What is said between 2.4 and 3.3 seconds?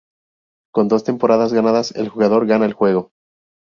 gana el juego.